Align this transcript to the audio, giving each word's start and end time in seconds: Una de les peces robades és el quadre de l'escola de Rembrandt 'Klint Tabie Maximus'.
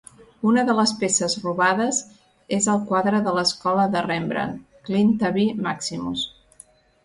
Una 0.51 0.61
de 0.69 0.75
les 0.77 0.93
peces 1.03 1.35
robades 1.43 1.99
és 2.59 2.69
el 2.75 2.81
quadre 2.93 3.21
de 3.29 3.35
l'escola 3.37 3.87
de 3.97 4.05
Rembrandt 4.09 4.59
'Klint 4.91 5.15
Tabie 5.25 5.59
Maximus'. 5.71 6.29